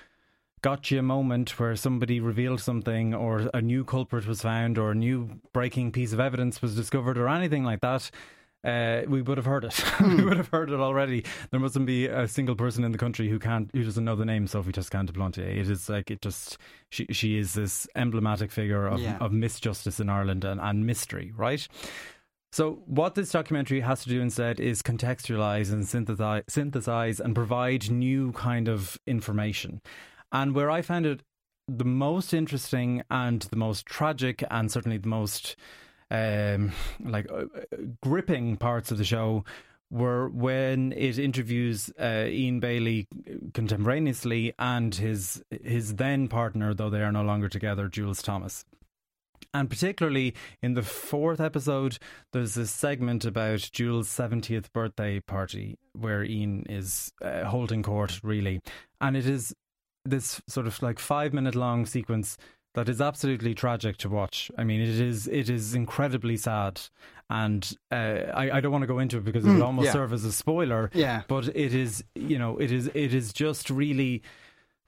gotcha 0.62 1.00
a 1.00 1.02
moment 1.04 1.60
where 1.60 1.76
somebody 1.76 2.20
revealed 2.20 2.62
something 2.62 3.14
or 3.14 3.50
a 3.54 3.62
new 3.62 3.84
culprit 3.84 4.26
was 4.26 4.42
found 4.42 4.78
or 4.78 4.92
a 4.92 4.96
new 4.96 5.40
breaking 5.54 5.92
piece 5.92 6.14
of 6.14 6.20
evidence 6.20 6.62
was 6.62 6.76
discovered 6.76 7.18
or 7.18 7.28
anything 7.28 7.64
like 7.64 7.82
that, 7.82 8.10
uh, 8.64 9.04
we 9.08 9.22
would 9.22 9.38
have 9.38 9.46
heard 9.46 9.64
it. 9.64 9.84
we 10.02 10.24
would 10.26 10.36
have 10.38 10.50
heard 10.50 10.72
it 10.72 10.80
already. 10.80 11.24
There 11.52 11.60
mustn't 11.60 11.86
be 11.86 12.08
a 12.08 12.28
single 12.28 12.56
person 12.56 12.84
in 12.84 12.92
the 12.92 12.98
country 12.98 13.30
who 13.30 13.40
can't, 13.40 13.70
who 13.72 13.84
doesn't 13.84 14.04
know 14.04 14.16
the 14.16 14.26
name 14.26 14.48
Sophie 14.48 14.72
Toscan 14.72 15.06
de 15.06 15.14
Plantier. 15.14 15.58
It 15.58 15.70
is 15.70 15.88
like 15.90 16.10
it 16.12 16.22
just 16.22 16.58
she 16.90 17.06
she 17.12 17.38
is 17.38 17.54
this 17.54 17.88
emblematic 17.96 18.52
figure 18.52 18.88
of 18.88 19.00
Yeah. 19.00 19.18
of 19.20 19.32
misjustice 19.32 20.00
in 20.00 20.10
Ireland 20.10 20.44
and, 20.44 20.60
and 20.60 20.86
mystery, 20.86 21.32
right? 21.38 21.66
So, 22.52 22.82
what 22.88 23.14
this 23.16 23.32
documentary 23.32 23.82
has 23.82 24.02
to 24.04 24.10
do 24.10 24.22
instead 24.22 24.60
is 24.60 24.82
contextualize 24.82 25.72
and 25.72 25.88
synthesize, 25.88 26.44
synthesize 26.50 27.20
and 27.20 27.36
provide 27.36 27.92
new 27.92 28.32
kind 28.32 28.68
of 28.68 28.98
information. 29.06 29.82
And 30.32 30.54
where 30.54 30.70
I 30.70 30.82
found 30.82 31.06
it 31.06 31.22
the 31.68 31.86
most 31.86 32.34
interesting 32.34 33.04
and 33.10 33.42
the 33.44 33.56
most 33.56 33.86
tragic, 33.86 34.44
and 34.50 34.72
certainly 34.72 34.98
the 34.98 35.08
most 35.08 35.56
um, 36.10 36.72
like 37.04 37.30
uh, 37.32 37.46
gripping 38.02 38.58
parts 38.58 38.92
of 38.92 38.98
the 38.98 39.04
show 39.04 39.44
were 39.90 40.28
when 40.30 40.92
it 40.94 41.18
interviews 41.18 41.90
uh, 42.00 42.26
Ian 42.28 42.60
Bailey 42.60 43.08
contemporaneously 43.54 44.54
and 44.60 44.94
his 44.96 45.44
his 45.64 45.96
then 45.96 46.28
partner, 46.28 46.74
though 46.74 46.90
they 46.90 47.02
are 47.02 47.12
no 47.12 47.24
longer 47.24 47.50
together, 47.50 47.88
Jules 47.88 48.22
Thomas. 48.22 48.66
And 49.54 49.70
particularly 49.70 50.34
in 50.62 50.74
the 50.74 50.84
fourth 50.84 51.40
episode, 51.40 52.00
there's 52.34 52.56
this 52.56 52.72
segment 52.72 53.24
about 53.24 53.70
Jules' 53.72 54.10
70th 54.10 54.72
birthday 54.74 55.20
party 55.22 55.78
where 55.94 56.24
Ian 56.24 56.66
is 56.68 57.12
uh, 57.22 57.46
holding 57.46 57.82
court, 57.82 58.20
really. 58.24 58.62
And 59.00 59.16
it 59.16 59.26
is 59.26 59.54
this 60.10 60.42
sort 60.48 60.68
of 60.68 60.82
like 60.82 61.00
five 61.00 61.34
minute 61.34 61.56
long 61.56 61.86
sequence 61.86 62.38
that 62.74 62.90
is 62.90 63.02
absolutely 63.02 63.56
tragic 63.56 63.98
to 63.98 64.10
watch. 64.10 64.52
I 64.58 64.64
mean, 64.64 64.82
it 64.82 64.90
is 64.90 65.28
it 65.28 65.50
is 65.50 65.74
incredibly 65.74 66.38
sad, 66.38 66.80
and 67.30 67.76
uh, 67.92 67.96
I, 68.34 68.58
I 68.58 68.60
don't 68.62 68.72
want 68.72 68.84
to 68.84 68.88
go 68.88 69.00
into 69.00 69.18
it 69.18 69.24
because 69.26 69.46
it 69.46 69.50
would 69.50 69.58
Mm, 69.60 69.66
almost 69.66 69.86
yeah. 69.88 69.94
serve 69.94 70.14
as 70.14 70.24
a 70.26 70.32
spoiler. 70.32 70.90
Yeah. 70.94 71.24
but 71.28 71.48
it 71.56 71.74
is 71.74 72.04
you 72.16 72.38
know 72.38 72.58
it 72.58 72.72
is 72.72 72.88
it 72.94 73.14
is 73.14 73.34
just 73.34 73.70
really 73.70 74.22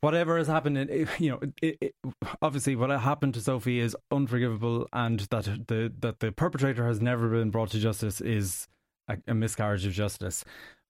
whatever 0.01 0.38
has 0.38 0.47
happened. 0.47 0.77
in- 0.77 1.07
You 1.19 1.31
know, 1.31 1.39
it, 1.61 1.77
it, 1.81 1.95
obviously 2.41 2.75
what 2.75 2.89
happened 2.91 3.33
to 3.33 3.41
Sophie 3.41 3.79
is 3.79 3.95
unforgivable, 4.11 4.88
and 4.93 5.21
that 5.31 5.45
the 5.67 5.91
that 5.99 6.19
the 6.19 6.31
perpetrator 6.31 6.85
has 6.85 7.01
never 7.01 7.29
been 7.29 7.49
brought 7.49 7.71
to 7.71 7.79
justice 7.79 8.21
is 8.21 8.67
a, 9.07 9.17
a 9.27 9.33
miscarriage 9.33 9.85
of 9.85 9.93
justice. 9.93 10.45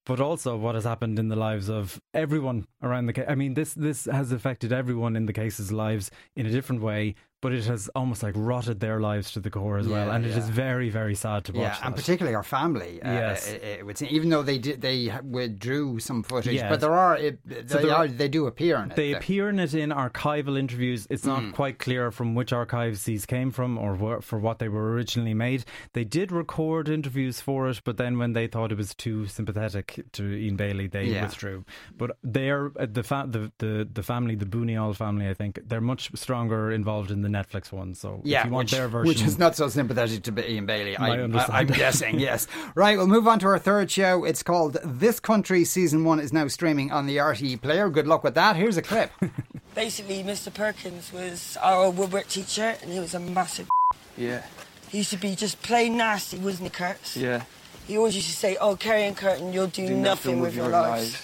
But 0.06 0.20
also, 0.20 0.58
what 0.58 0.76
has 0.76 0.86
happened 0.86 1.20
in 1.20 1.28
the 1.28 1.36
lives 1.36 1.70
of 1.70 2.02
everyone 2.14 2.66
around 2.82 3.06
the 3.06 3.14
case. 3.14 3.26
I 3.28 3.36
mean, 3.36 3.54
this 3.54 3.74
this 3.74 4.06
has 4.06 4.32
affected 4.32 4.74
everyone 4.74 5.16
in 5.16 5.26
the 5.26 5.34
case's 5.34 5.72
lives 5.72 6.10
in 6.36 6.46
a 6.46 6.52
different 6.52 6.82
way, 6.82 7.16
but 7.42 7.54
it 7.54 7.66
has 7.66 7.88
almost 7.96 8.22
like 8.24 8.34
rotted 8.38 8.80
their 8.80 9.00
lives 9.00 9.32
to 9.32 9.40
the 9.40 9.50
core 9.50 9.78
as 9.78 9.88
well, 9.88 10.08
Yeah, 10.08 10.16
and 10.16 10.26
it 10.26 10.36
is 10.36 10.50
very, 10.50 10.90
very 10.90 11.16
sad 11.16 11.46
to 11.46 11.54
watch. 11.54 11.62
Yeah, 11.62 11.78
and 11.86 11.94
that. 11.94 11.98
particularly 12.00 12.36
our 12.36 12.44
family. 12.44 13.02
Uh, 13.02 13.12
Yes. 13.12 13.48
it, 13.50 13.64
it 13.64 13.86
would 13.86 13.98
seem, 13.98 14.10
even 14.12 14.30
though 14.30 14.44
they 14.44 14.58
did, 14.58 14.82
they 14.82 15.12
withdrew 15.24 16.00
some 16.00 16.24
footage, 16.24 16.54
Yes. 16.56 16.70
but 16.70 16.82
there 16.82 16.94
are 16.94 17.18
it, 17.18 17.40
they 17.46 17.66
So 17.68 17.82
there 17.82 17.92
are 17.96 18.04
are- 18.06 18.08
they 18.08 18.28
do 18.28 18.48
appear 18.48 18.78
in 18.78 18.92
it. 18.92 18.96
They 18.96 19.10
They're- 19.12 19.18
appear 19.20 19.50
in 19.50 19.60
it 19.60 19.74
in 19.74 19.90
archival 19.92 20.58
interviews. 20.60 21.08
It's 21.10 21.26
not 21.26 21.42
Mm. 21.42 21.54
quite 21.54 21.80
clear 21.80 22.12
from 22.12 22.36
which 22.36 22.52
archives 22.52 23.04
these 23.04 23.26
came 23.26 23.52
from 23.52 23.78
or 23.78 23.96
where, 23.96 24.22
for 24.22 24.38
what 24.40 24.60
they 24.60 24.68
were 24.70 24.92
originally 24.92 25.34
made. 25.34 25.64
They 25.94 26.04
did 26.04 26.32
record 26.32 26.90
interviews 26.90 27.40
for 27.42 27.70
it, 27.70 27.82
but 27.86 27.98
then 27.98 28.18
when 28.18 28.34
they 28.34 28.48
thought 28.48 28.72
it 28.72 28.78
was 28.78 28.94
too 28.94 29.28
sympathetic 29.28 30.04
to 30.14 30.24
Ian 30.24 30.56
Bailey, 30.58 30.88
they 30.88 31.06
Yeah. 31.06 31.24
withdrew. 31.24 31.64
But 31.98 32.18
they're 32.24 32.72
uh, 32.78 32.86
the, 32.92 33.04
fa- 33.04 33.28
the 33.30 33.52
the 33.60 33.88
the 33.92 34.04
family, 34.04 34.36
the 34.36 34.46
Bouniol 34.46 34.96
family. 34.96 35.28
I 35.30 35.34
think 35.34 35.60
they're 35.68 35.82
much 35.82 36.12
stronger 36.16 36.72
involved 36.72 37.12
in 37.12 37.22
the 37.22 37.29
Netflix 37.30 37.72
one. 37.72 37.94
So 37.96 38.22
yeah, 38.24 38.40
if 38.40 38.46
you 38.46 38.52
want 38.52 38.66
which, 38.66 38.72
their 38.72 38.88
version, 38.88 39.08
which 39.08 39.22
is 39.22 39.38
not 39.38 39.56
so 39.56 39.68
sympathetic 39.70 40.24
to 40.24 40.52
Ian 40.52 40.66
Bailey. 40.66 40.98
I 40.98 41.08
I, 41.08 41.10
I, 41.10 41.20
understand. 41.22 41.58
I'm 41.58 41.68
guessing, 41.78 42.20
yes. 42.20 42.48
Right, 42.76 42.98
we'll 42.98 43.08
move 43.08 43.28
on 43.28 43.40
to 43.40 43.48
our 43.48 43.60
third 43.60 43.90
show. 43.92 44.24
It's 44.24 44.44
called 44.44 44.78
This 44.84 45.20
Country. 45.20 45.64
Season 45.66 46.04
one 46.04 46.20
is 46.20 46.34
now 46.34 46.48
streaming 46.48 46.92
on 46.92 47.06
the 47.06 47.18
RTE 47.18 47.62
player. 47.62 47.90
Good 47.90 48.08
luck 48.08 48.24
with 48.24 48.36
that. 48.36 48.56
Here's 48.56 48.78
a 48.78 48.82
clip. 48.82 49.12
Basically, 49.76 50.24
Mr. 50.24 50.54
Perkins 50.54 51.14
was 51.14 51.58
our 51.62 51.90
woodwork 51.90 52.28
teacher, 52.28 52.76
and 52.82 52.92
he 52.92 53.00
was 53.00 53.14
a 53.14 53.20
massive. 53.20 53.70
Yeah, 54.18 54.44
He 54.90 54.98
used 55.00 55.12
to 55.12 55.18
be 55.18 55.36
just 55.36 55.62
plain 55.62 55.96
nasty, 55.98 56.38
wasn't 56.38 56.70
he, 56.70 56.70
Kurtz? 56.72 57.16
yeah. 57.16 57.44
He 57.88 57.98
always 57.98 58.16
used 58.16 58.28
to 58.30 58.36
say, 58.36 58.56
"Oh, 58.62 58.76
Kerry 58.76 59.06
and 59.08 59.18
Kurtan, 59.18 59.52
you'll 59.52 59.66
do, 59.66 59.88
Do 59.88 59.96
nothing, 59.96 60.42
with 60.42 60.56
your, 60.56 60.68
lives. 60.68 61.16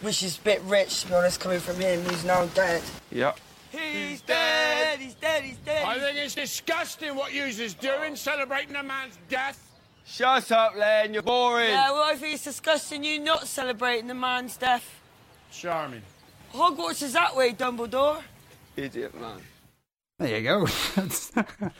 Which 0.00 0.24
is 0.24 0.36
a 0.36 0.40
bit 0.40 0.60
rich, 0.62 1.02
to 1.02 1.08
be 1.08 1.14
honest, 1.14 1.38
coming 1.38 1.60
from 1.60 1.76
him, 1.76 2.00
who's 2.02 2.24
now 2.24 2.46
dead. 2.46 2.82
Yeah. 3.12 3.34
He's 3.72 4.20
dead. 4.20 4.98
He's 4.98 5.14
dead. 5.14 5.42
He's 5.42 5.56
dead. 5.56 5.84
I 5.84 5.98
think 5.98 6.18
it's 6.18 6.34
disgusting 6.34 7.16
what 7.16 7.32
you 7.32 7.44
is 7.44 7.74
doing, 7.74 8.16
celebrating 8.16 8.76
a 8.76 8.82
man's 8.82 9.18
death. 9.28 9.58
Shut 10.04 10.52
up, 10.52 10.76
Len. 10.76 11.14
You're 11.14 11.22
boring. 11.22 11.70
Yeah, 11.70 11.92
well, 11.92 12.02
I 12.02 12.16
think 12.16 12.34
it's 12.34 12.44
disgusting 12.44 13.02
you 13.02 13.18
not 13.18 13.46
celebrating 13.46 14.08
the 14.08 14.14
man's 14.14 14.56
death. 14.56 15.00
Charming. 15.50 16.02
Hogwarts 16.52 17.02
is 17.02 17.14
that 17.14 17.34
way, 17.34 17.52
Dumbledore. 17.52 18.22
Idiot, 18.76 19.18
man. 19.18 19.40
There 20.22 20.38
you 20.38 20.44
go. 20.44 20.66
That's- 20.94 21.32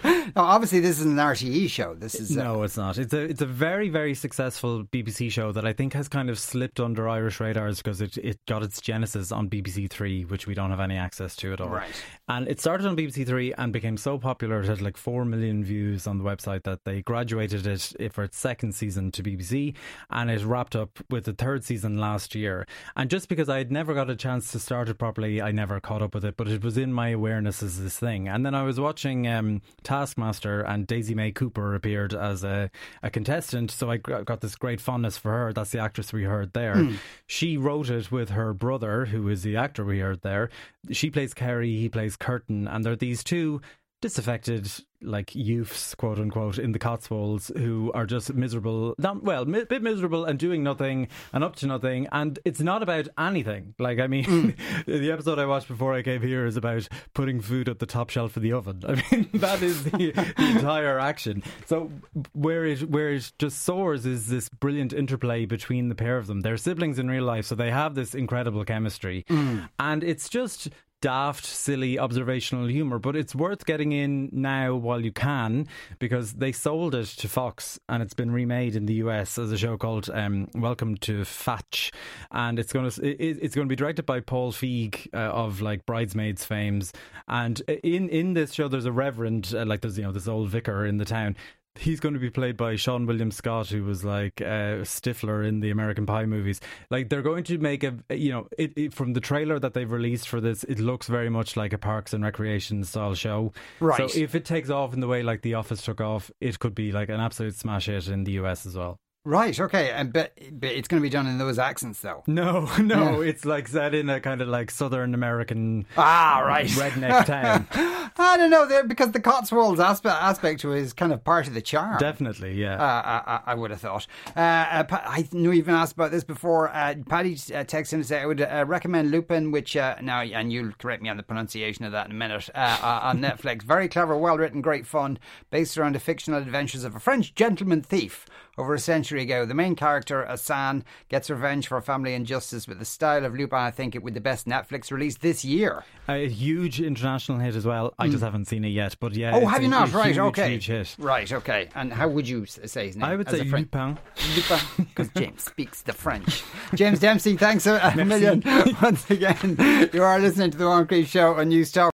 no, 0.05 0.33
obviously, 0.37 0.81
this 0.81 0.99
is 0.99 1.07
an 1.07 1.17
RTE 1.17 1.69
show. 1.69 1.95
This 1.95 2.15
is 2.15 2.37
uh, 2.37 2.43
No, 2.43 2.63
it's 2.63 2.77
not. 2.77 2.99
It's 2.99 3.13
a 3.13 3.21
it's 3.21 3.43
a 3.43 3.47
very 3.47 3.89
very 3.89 4.15
successful 4.15 4.85
BBC 4.85 5.31
show 5.31 5.53
that 5.53 5.65
I 5.65 5.73
think 5.73 5.93
has 5.95 6.09
kind 6.09 6.31
of 6.31 6.39
slipped 6.39 6.81
under 6.81 7.09
Irish 7.09 7.41
radars 7.41 7.79
because 7.79 8.01
it 8.01 8.17
it 8.19 8.39
got 8.47 8.63
its 8.63 8.81
genesis 8.81 9.33
on 9.33 9.49
BBC 9.49 9.89
Three, 9.91 10.25
which 10.25 10.47
we 10.47 10.55
don't 10.55 10.71
have 10.71 10.81
any 10.81 10.97
access 10.97 11.37
to 11.37 11.53
at 11.53 11.61
all. 11.61 11.69
Right. 11.71 12.05
And 12.29 12.49
it 12.49 12.61
started 12.61 12.87
on 12.87 12.97
BBC 12.97 13.27
Three 13.27 13.53
and 13.55 13.73
became 13.73 13.97
so 13.97 14.19
popular 14.19 14.61
it 14.61 14.67
had 14.67 14.81
like 14.81 14.97
four 14.97 15.25
million 15.25 15.65
views 15.65 16.07
on 16.07 16.19
the 16.19 16.25
website 16.25 16.63
that 16.65 16.85
they 16.85 17.03
graduated 17.03 17.67
it 17.67 18.13
for 18.13 18.25
its 18.25 18.39
second 18.39 18.75
season 18.75 19.11
to 19.13 19.23
BBC, 19.23 19.75
and 20.11 20.31
it 20.31 20.45
wrapped 20.45 20.77
up 20.77 20.99
with 21.11 21.25
the 21.25 21.33
third 21.33 21.65
season 21.65 21.99
last 21.99 22.35
year. 22.35 22.67
And 22.97 23.11
just 23.11 23.29
because 23.29 23.49
I 23.49 23.59
had 23.59 23.71
never 23.73 23.95
got 23.95 24.11
a 24.11 24.17
chance 24.17 24.53
to 24.53 24.59
start 24.59 24.89
it 24.89 24.99
properly, 24.99 25.41
I 25.43 25.53
never 25.53 25.81
caught 25.81 26.03
up 26.03 26.15
with 26.15 26.25
it, 26.25 26.37
but 26.37 26.49
it 26.49 26.63
was 26.63 26.77
in 26.77 26.93
my 26.93 27.09
awareness 27.11 27.63
as 27.63 27.81
this 27.81 27.99
thing. 27.99 28.29
And 28.33 28.47
then 28.47 28.55
I 28.55 28.62
was 28.62 28.81
watching 28.81 29.29
um, 29.29 29.62
Taskmaster, 29.83 30.62
and 30.62 30.87
Daisy 30.87 31.15
May 31.15 31.33
Cooper 31.33 31.75
appeared 31.75 32.15
as 32.15 32.43
a, 32.45 32.71
a 33.03 33.11
contestant. 33.11 33.71
So 33.71 33.91
I 33.91 33.99
got 33.99 34.41
this 34.41 34.57
great 34.57 34.81
fondness 34.81 35.19
for 35.19 35.31
her. 35.33 35.53
That's 35.53 35.71
the 35.71 35.81
actress 35.81 36.12
we 36.12 36.25
heard 36.25 36.53
there. 36.53 36.75
Hmm. 36.75 36.95
She 37.27 37.57
wrote 37.57 37.91
it 37.91 38.11
with 38.11 38.31
her 38.31 38.55
brother, 38.55 39.07
who 39.07 39.29
is 39.29 39.43
the 39.43 39.57
actor 39.57 39.85
we 39.85 40.01
heard 40.01 40.23
there. 40.23 40.51
She 40.91 41.11
plays 41.11 41.35
Kerry, 41.35 41.77
he 41.77 41.89
plays 41.89 42.17
Kurtan, 42.17 42.67
and 42.67 42.85
they're 42.85 42.97
these 42.97 43.23
two 43.23 43.61
disaffected 44.01 44.71
like 45.05 45.35
youths 45.35 45.95
quote 45.95 46.19
unquote 46.19 46.59
in 46.59 46.73
the 46.73 46.79
Cotswolds 46.79 47.51
who 47.57 47.91
are 47.95 48.07
just 48.07 48.33
miserable 48.35 48.95
not 48.99 49.23
well 49.23 49.43
a 49.43 49.65
bit 49.67 49.83
miserable 49.83 50.25
and 50.25 50.39
doing 50.39 50.63
nothing 50.63 51.09
and 51.33 51.45
up 51.45 51.57
to 51.57 51.67
nothing. 51.67 52.09
And 52.13 52.39
it's 52.45 52.61
not 52.61 52.83
about 52.83 53.09
anything. 53.19 53.75
Like 53.79 53.99
I 53.99 54.07
mean 54.07 54.25
mm. 54.25 54.85
the 54.87 55.11
episode 55.13 55.39
I 55.39 55.47
watched 55.47 55.69
before 55.69 55.95
I 55.95 56.03
came 56.03 56.23
here 56.23 56.47
is 56.47 56.57
about 56.57 56.89
putting 57.15 57.41
food 57.41 57.69
at 57.69 57.79
the 57.79 57.87
top 57.87 58.11
shelf 58.11 58.37
of 58.37 58.43
the 58.43 58.53
oven. 58.53 58.83
I 58.89 59.03
mean 59.11 59.29
that 59.35 59.63
is 59.63 59.85
the, 59.85 60.13
the 60.13 60.35
entire 60.39 60.99
action. 60.99 61.43
So 61.67 61.91
where 62.33 62.65
it 62.65 62.89
where 62.89 63.11
it 63.11 63.33
just 63.39 63.63
soars 63.63 64.07
is 64.07 64.27
this 64.27 64.49
brilliant 64.49 64.93
interplay 64.93 65.47
between 65.47 65.89
the 65.89 65.95
pair 65.95 66.17
of 66.17 66.27
them. 66.27 66.41
They're 66.41 66.57
siblings 66.57 66.99
in 66.99 67.09
real 67.09 67.25
life 67.25 67.47
so 67.47 67.55
they 67.55 67.71
have 67.71 67.95
this 67.95 68.15
incredible 68.15 68.65
chemistry. 68.65 69.25
Mm. 69.29 69.69
And 69.79 70.05
it's 70.05 70.29
just 70.29 70.69
daft, 71.03 71.45
silly 71.45 71.99
observational 71.99 72.67
humor, 72.67 72.99
but 72.99 73.15
it's 73.15 73.35
worth 73.35 73.67
getting 73.67 73.93
in 73.93 74.31
now 74.33 74.75
while 74.75 75.05
you 75.05 75.13
can 75.13 75.67
because 75.99 76.35
they 76.35 76.53
sold 76.53 76.95
it 76.95 77.09
to 77.09 77.29
Fox 77.29 77.79
and 77.89 78.03
it's 78.03 78.15
been 78.15 78.31
remade 78.31 78.77
in 78.77 78.87
the 78.87 78.95
US 78.95 79.37
as 79.37 79.51
a 79.53 79.59
show 79.59 79.77
called 79.77 80.09
um, 80.15 80.49
Welcome 80.55 80.97
to 80.99 81.25
Flatch, 81.25 81.91
and 82.31 82.59
it's 82.59 82.73
going 82.73 82.89
to 82.89 83.03
it, 83.03 83.39
it's 83.43 83.55
going 83.55 83.67
to 83.67 83.73
be 83.73 83.77
directed 83.77 84.07
by 84.07 84.21
Paul 84.21 84.53
Feig 84.53 85.09
uh, 85.13 85.19
of 85.19 85.61
like 85.61 85.85
Bridesmaids 85.85 86.45
fames, 86.45 86.93
and 87.27 87.61
in 87.83 88.09
in 88.09 88.35
this 88.35 88.55
show 88.55 88.69
there's 88.69 88.87
a 88.87 88.93
reverend 88.93 89.53
uh, 89.55 89.67
like 89.67 89.81
there's 89.81 89.99
you 89.99 90.05
know 90.05 90.13
this 90.13 90.29
old 90.29 90.49
vicar 90.49 90.87
in 90.87 90.99
the 90.99 91.05
town. 91.05 91.37
He's 91.75 92.00
going 92.00 92.12
to 92.12 92.21
be 92.21 92.29
played 92.31 92.57
by 92.57 92.75
Seann 92.75 93.07
William 93.07 93.31
Scott, 93.31 93.69
who 93.71 93.83
was 93.83 94.05
like 94.05 94.41
uh, 94.43 94.85
Stifler 94.85 95.47
in 95.47 95.61
the 95.61 95.71
American 95.71 96.05
Pie 96.05 96.26
movies. 96.26 96.61
Like 96.91 97.09
they're 97.09 97.23
going 97.23 97.45
to 97.45 97.57
make 97.59 97.83
a, 97.83 97.95
you 98.11 98.31
know, 98.31 98.49
it, 98.59 98.73
it, 98.76 98.93
from 98.95 99.14
the 99.14 99.21
trailer 99.21 99.59
that 99.59 99.73
they've 99.73 99.91
released 99.91 100.29
for 100.29 100.41
this, 100.41 100.64
it 100.64 100.79
looks 100.79 101.07
very 101.09 101.31
much 101.31 101.57
like 101.57 101.73
a 101.73 101.79
Parks 101.79 102.12
and 102.12 102.23
Recreation 102.23 102.85
style 102.85 103.14
show. 103.14 103.52
Right. 103.81 104.11
So 104.11 104.21
if 104.21 104.35
it 104.35 104.45
takes 104.45 104.69
off 104.69 104.93
in 104.93 105.00
the 105.00 105.09
way 105.09 105.23
like 105.23 105.41
The 105.43 105.55
Office 105.55 105.83
took 105.83 106.00
off, 106.00 106.31
it 106.41 106.59
could 106.59 106.75
be 106.75 106.93
like 106.93 107.09
an 107.09 107.21
absolute 107.21 107.55
smash 107.55 107.87
hit 107.87 108.07
in 108.09 108.25
the 108.25 108.33
US 108.33 108.67
as 108.67 108.76
well. 108.76 108.99
right. 109.25 109.59
Okay, 109.59 109.91
and 109.93 110.12
but, 110.12 110.37
but 110.52 110.71
it's 110.73 110.88
going 110.88 111.00
to 111.00 111.02
be 111.07 111.09
done 111.11 111.26
in 111.26 111.38
those 111.38 111.59
accents, 111.59 112.00
though. 112.00 112.23
No, 112.26 112.69
no, 112.83 113.21
it's 113.23 113.45
like 113.45 113.67
set 113.69 113.95
in 113.95 114.11
a 114.11 114.21
kind 114.21 114.43
of 114.43 114.49
like 114.49 114.71
Southern 114.71 115.14
American 115.14 115.87
Ah, 115.97 116.43
right. 116.45 116.67
redneck 116.67 117.25
town. 117.26 117.67
I 118.19 118.37
don't 118.37 118.50
know, 118.50 118.66
there 118.66 118.85
because 118.85 119.12
the 119.12 119.21
Cotswolds 119.21 119.81
aspect 119.81 120.14
aspect 120.14 120.64
is 120.64 120.92
kind 120.92 121.12
of 121.12 121.25
part 121.25 121.49
of 121.49 121.54
the 121.54 121.62
charm. 121.62 121.99
Definitely, 121.99 122.54
yeah. 122.54 122.75
Uh, 122.76 123.02
I, 123.04 123.33
I- 123.35 123.40
I 123.52 123.54
would 123.54 123.71
have 123.71 123.81
thought. 123.81 124.07
Uh, 124.37 124.40
uh, 124.40 124.85
I 124.90 125.28
know 125.33 125.50
you've 125.50 125.66
been 125.66 125.75
asked 125.75 125.95
about 125.95 126.11
this 126.11 126.25
before. 126.25 126.69
Uh, 126.71 126.95
Paddy 127.09 127.33
uh, 127.35 127.64
texted 127.64 127.90
to 127.99 128.04
say 128.04 128.21
I 128.21 128.26
would 128.26 128.40
uh, 128.40 128.64
recommend 128.66 129.11
Lupin, 129.11 129.50
which 129.50 129.76
uh, 129.76 129.97
now, 130.00 130.21
and 130.23 130.52
you'll 130.52 130.73
correct 130.78 131.02
me 131.02 131.09
on 131.09 131.16
the 131.16 131.23
pronunciation 131.23 131.85
of 131.85 131.92
that 131.92 132.07
in 132.07 132.12
a 132.12 132.14
minute, 132.14 132.49
uh, 132.54 132.78
uh, 132.83 133.00
on 133.02 133.19
Netflix. 133.23 133.62
Very 133.62 133.88
clever, 133.88 134.16
well 134.16 134.38
written, 134.38 134.61
great 134.61 134.87
fun, 134.87 135.19
based 135.50 135.76
around 135.78 135.95
the 135.95 136.00
fictional 136.00 136.40
adventures 136.40 136.85
of 136.85 136.95
a 136.95 137.00
French 137.00 137.35
gentleman 137.35 137.83
thief 137.83 138.26
over 138.59 138.75
a 138.75 138.79
century 138.79 139.23
ago. 139.23 139.47
The 139.47 139.55
main 139.55 139.75
character, 139.75 140.27
Assane, 140.29 140.83
gets 141.09 141.31
revenge 141.31 141.69
for 141.69 141.81
family 141.81 142.15
injustice 142.15 142.69
with 142.69 142.79
the 142.79 142.85
style 142.85 143.25
of 143.25 143.35
Lupin. 143.35 143.59
I 143.59 143.71
think 143.71 143.95
it 143.95 144.03
would 144.03 144.15
the 144.15 144.21
best 144.21 144.47
Netflix 144.47 144.91
release 144.91 145.17
this 145.19 145.45
year. 145.45 145.85
A 146.09 146.29
huge 146.29 146.81
international 146.81 147.39
hit 147.39 147.57
as 147.57 147.65
well. 147.65 147.95
I 147.99 148.09
just 148.09 148.23
haven't 148.23 148.47
seen 148.47 148.65
it 148.65 148.69
yet, 148.71 148.97
but 149.01 149.15
yeah. 149.15 149.31
Hmm. 149.39 149.45
oh, 149.45 149.47
have 149.49 149.63
you 149.63 149.69
not? 149.69 149.89
huge, 149.89 149.95
Right, 149.95 150.07
huge, 150.09 150.19
okay. 150.19 150.51
Huge 150.51 150.67
hit. 150.67 150.97
Right, 150.99 151.33
okay. 151.33 151.69
And 151.75 151.93
how 151.93 152.09
would 152.09 152.29
you 152.29 152.45
say 152.47 152.87
his 152.89 152.97
name? 152.97 153.05
I 153.05 153.17
would 153.17 153.29
as 153.29 153.35
say 153.35 153.41
a 153.41 153.45
French- 153.47 153.69
Lupin. 153.73 153.99
Lupin, 154.37 154.59
because 154.77 155.09
James 155.17 155.45
speaks 155.45 155.83
the 155.83 155.93
French. 155.93 156.43
James 156.75 157.01
Dempsey, 157.01 157.37
thanks 157.37 157.67
a, 157.67 157.81
a 157.83 158.05
million 158.05 158.43
once 158.83 159.09
again. 159.11 159.57
You 159.93 160.03
are 160.03 160.19
listening 160.19 160.51
to 160.51 160.59
the 160.59 160.65
Moncrieff 160.65 161.07
Show 161.07 161.35
on 161.35 161.49
News 161.49 161.73
Talk. 161.73 161.93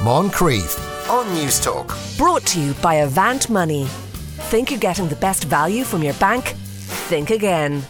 Moncrieff 0.00 0.78
on 1.10 1.26
Newstalk. 1.36 2.16
Brought 2.18 2.44
to 2.46 2.60
you 2.60 2.74
by 2.74 2.94
Avant 2.96 3.48
Money. 3.48 3.88
Think 4.36 4.70
you're 4.70 4.80
getting 4.80 5.08
the 5.08 5.16
best 5.16 5.44
value 5.44 5.84
from 5.84 6.02
your 6.02 6.14
bank? 6.14 6.44
Think 7.08 7.30
again. 7.30 7.82